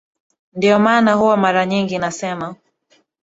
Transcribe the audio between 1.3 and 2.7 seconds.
mara nyingi nasema